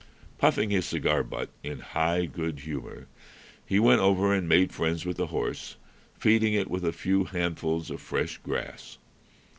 [0.39, 3.05] Puffing his cigar butt in high good humor,
[3.63, 5.77] he went over and made friends with the horse,
[6.15, 8.97] feeding it with a few handfuls of fresh grass.